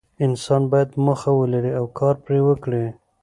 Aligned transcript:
انسان 0.25 0.61
باید 0.71 0.89
موخه 1.05 1.31
ولري 1.39 1.71
او 1.79 1.85
کار 1.99 2.15
پرې 2.25 2.39
وکړي. 2.47 2.85